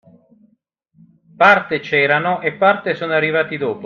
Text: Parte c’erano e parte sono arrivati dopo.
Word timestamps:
Parte 1.37 1.79
c’erano 1.79 2.41
e 2.41 2.53
parte 2.53 2.95
sono 2.95 3.13
arrivati 3.13 3.57
dopo. 3.57 3.79